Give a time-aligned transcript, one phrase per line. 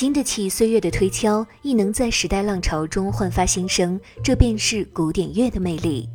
[0.00, 6.08] 经得起岁月的推敲，亦能在时代浪潮中焕发新生，这便是古典乐的魅力。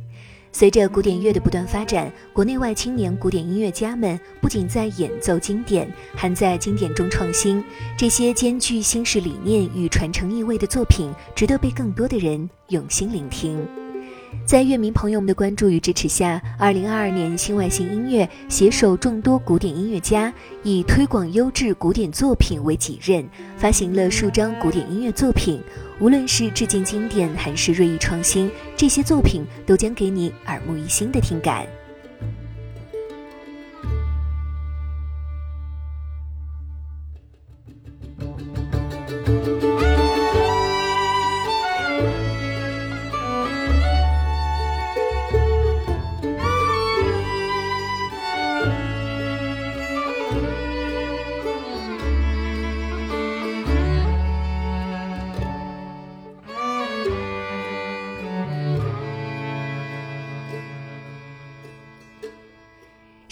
[0.50, 7.62] 随着古典乐的不断发展，国内外青年古典音乐家们不仅在演奏经典，还在经典中创新。
[7.96, 13.85] 这些兼具新式理念与传承意味的作品，值得被更多的人用心聆听。
[14.44, 25.60] 在乐迷朋友们的关注与支持下，二零二二年新外星音乐携手众多古典音乐家，以推广优质古典作品为己任，发行了数张古典音乐作品。
[25.98, 31.66] 无论是致敬经典，还是锐意创新，这些作品都将给你耳目一新的听感。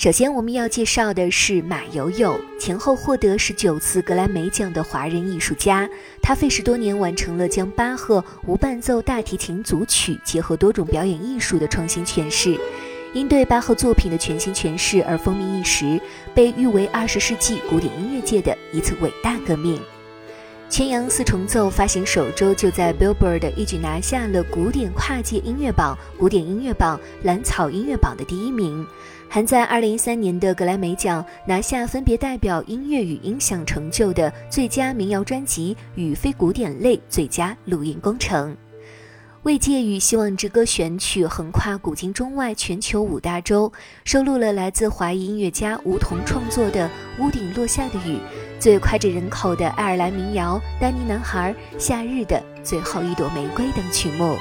[0.05, 5.89] 首先，我们要介绍的是马友友，前后获得十九次格莱美奖的华人艺术家。
[6.21, 12.55] 他费时多年完成了将巴赫无伴奏大提琴组曲结合多种表演艺术的创新诠释，
[13.15, 15.99] 因对巴赫作品的全新诠释而风靡一时，
[16.35, 19.77] 被誉为二十世纪古典音乐界的一次伟大革命。
[20.77, 28.87] 《全羊四重奏》发行首周就在 Billboard 一举拿下了古典跨界音乐榜、古典音乐榜、蓝草音乐榜的第一名。
[29.35, 38.53] 还在二零一三年的格莱美奖拿下分别代表音乐与音响成就的最佳民谣专辑与非古典类最佳录音工程。
[39.43, 43.73] 《慰藉与希望之歌》选曲横跨古今中外全球五大洲，
[44.05, 46.89] 收录了来自华裔音乐家吴彤创作的
[47.21, 48.15] 《屋顶落下的雨》，
[48.61, 54.37] 最脍炙人口的爱尔兰民谣《丹尼男孩》、《夏日的最后一朵玫瑰》等曲目。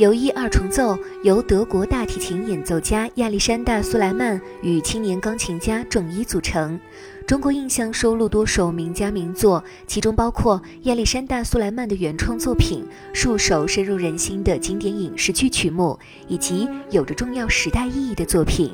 [0.00, 6.80] 游一二重奏由德国大提琴演奏家亚历山大·苏莱曼与青年钢琴家仲一组成。
[7.26, 12.82] 中国印象收录多首名家名作，其中包括亚历山大·苏莱曼的原创作品、
[13.12, 18.72] 数首深入人心的经典影视剧曲目，以及有着重要时代意义的作品。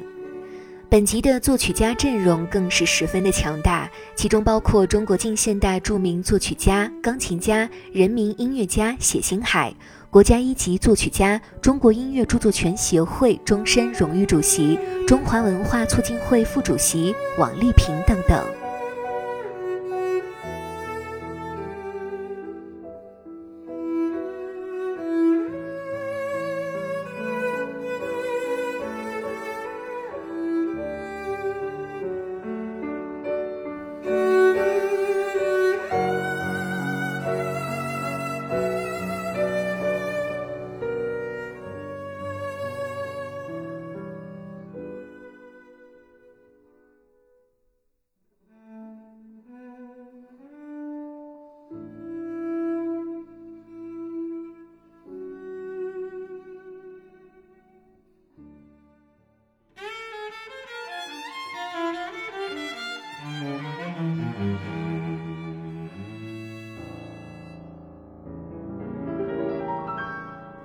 [0.88, 9.74] 本集的作曲家阵容更是十分的强大，其中包括中国近现代著名作曲家、钢琴家、人民音乐家谢星海。
[10.16, 18.65] 国家一级作曲家、中国音乐著作权协会终身荣誉主席、中华文化促进会副主席王丽萍等等。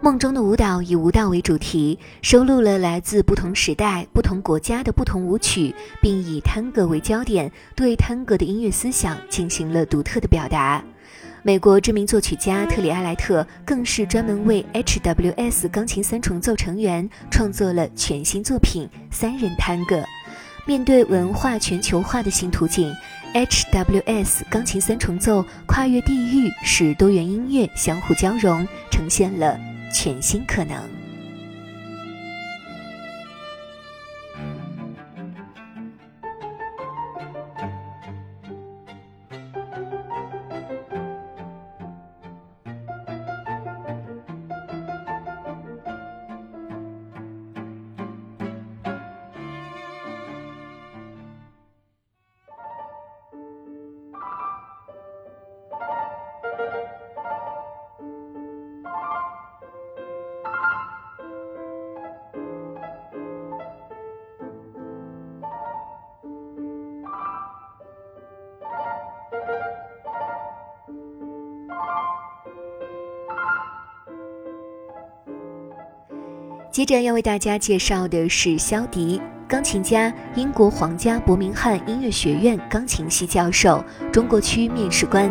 [0.03, 10.83] 梦中的舞蹈以舞蹈为主题，收录了来自不同时代、不同国家的不同舞曲，并以探戈为焦点，对探戈的音乐思想进行了独特的表达。
[11.44, 19.97] 美国知名作曲家特里阿莱特更是专门为 HWS 钢琴三重奏成员创作了全新作品《三人探戈》。
[20.65, 22.92] 面对文化全球化的新途径
[23.36, 29.70] ，HWS 钢琴三重奏跨越地域，使多元音乐相互交融，呈现了。
[29.91, 31.00] 全新可能。
[76.71, 85.29] 接着要为大家介绍的是肖迪，钢琴家，英国皇家伯明翰音乐学院钢琴系教授，中国区面试官。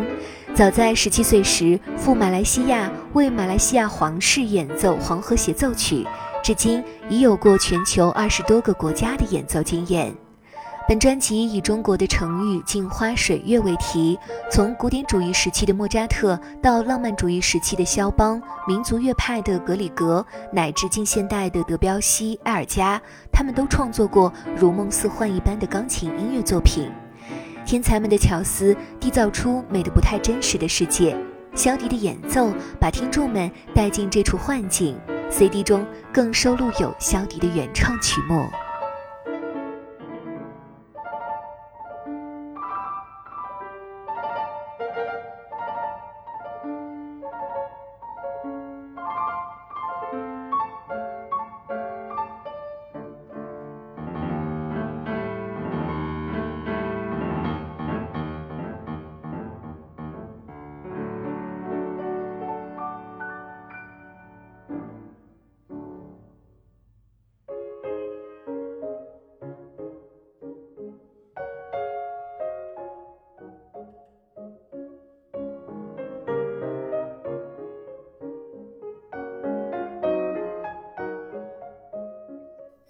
[0.54, 6.04] 早在十七岁时赴马来西亚为马来西亚皇室演奏《黄河协奏曲》，
[6.44, 10.14] 至今已有过全球二十多个国家的演奏经验。
[10.90, 14.18] 本专辑以中国的成语“镜花水月”为题，
[14.50, 23.00] 从古典主义时期的莫扎特到浪漫主义时期的肖邦、民族乐派的格里格，乃至近现代的德彪西、埃尔加，
[23.30, 26.90] 他们都创作过如梦似幻一般的钢琴音乐作品。
[27.64, 31.16] 天才们的巧思缔造出美得不太真实的世界。
[31.54, 34.98] 肖迪的演奏把听众们带进这处幻境。
[35.30, 38.44] CD 中更收录有肖迪的原创曲目。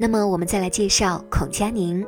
[0.03, 2.03] 那么我们再来介绍孔佳宁，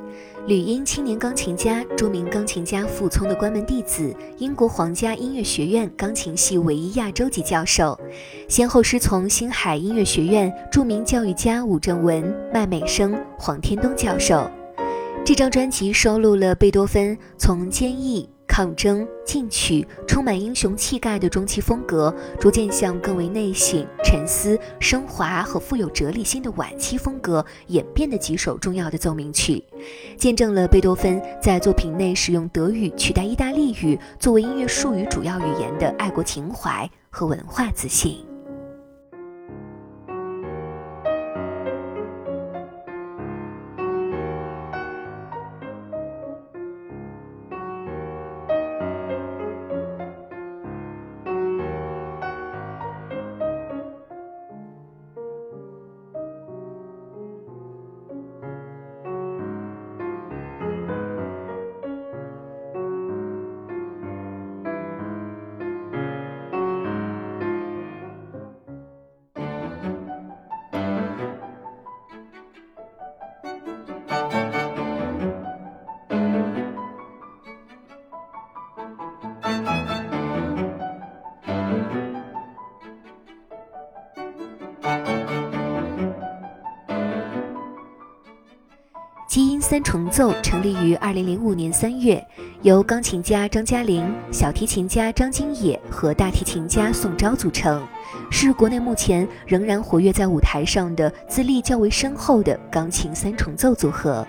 [0.47, 8.01] 吕英青年钢琴家，著名钢琴家傅聪的关门弟子，英国皇家音乐学院钢琴系唯一亚洲级教授，
[8.49, 14.51] 先后师从星海音乐学院著名教育家武正文、麦美生、黄天东教授。
[15.23, 18.27] 这张专辑收录了贝多芬从坚毅。
[18.53, 29.65] 抗争、进取、充满英雄气概的中期风格，逐渐向更为内省、沉思、升华和富有哲理性的晚期风格演变的几首重要的奏鸣曲，
[30.19, 38.32] 见证了贝多芬在作品内使用德语取代意大利语作为音乐术语主要语言的爱国情怀和文化自信。
[89.73, 92.23] 三重奏成立于二零零五年三月，
[92.61, 97.83] 由钢琴家张嘉玲、小提琴家张金野和大提琴家宋昭组成，
[98.31, 104.27] 是国内目前仍然活跃在舞台上的资历较为深厚的钢琴三重奏组合。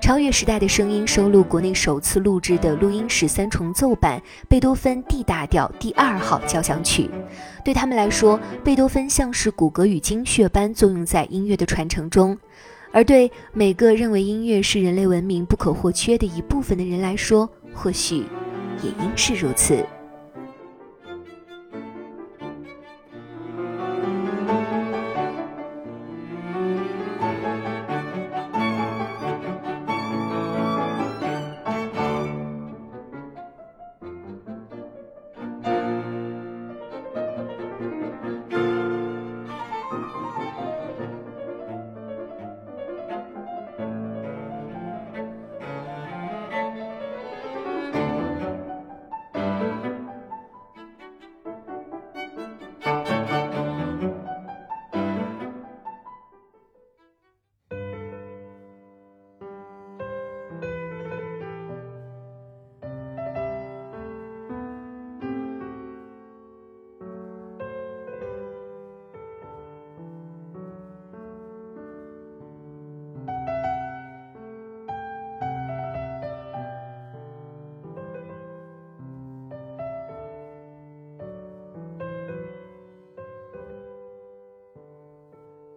[0.00, 7.10] 超越时代的声音收录国内首次录制的录音室三重奏版贝多芬 D 大调第二号交响曲。
[7.64, 12.38] 对他们来说，贝多芬像是骨骼与精血般作用在音乐的传承中。
[12.92, 18.24] 而对每个认为音乐是人类文明不可或缺的一部分的人来说，或许
[18.82, 19.84] 也应是如此。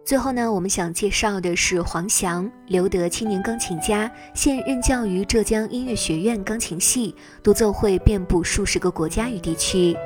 [0.04, 9.96] 最后呢，我们想介绍的是黄翔，留德青年钢琴家，现任教于浙江音乐学院钢琴系，独奏会遍布数十个国家与地区。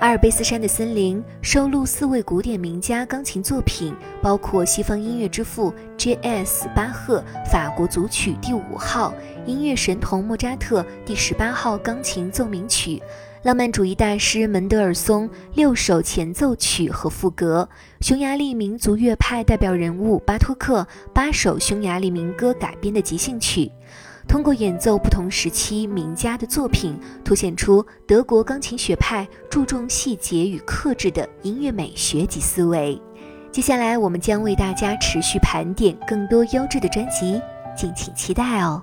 [0.00, 6.68] 阿尔卑斯山的森林收录四位古典名家钢琴作品，包括西方音乐之父 J.S.
[6.74, 9.14] 巴赫法国组曲第五号、
[9.46, 13.00] 音乐神童莫扎特第十八号钢琴奏鸣曲、
[13.44, 17.68] 浪漫主义大师门德尔松六首前奏曲和赋格、
[18.00, 23.70] 匈牙利民族乐派代表人物巴托克八首匈牙利民歌改编的即兴曲。
[24.26, 33.00] 通过演奏不同时期名家的作品，凸显出德国钢琴学派注重细节与克制的音乐美学及思维。
[33.52, 37.40] 接下来，我们将为大家持续盘点更多优质的专辑，
[37.76, 38.82] 敬请期待哦。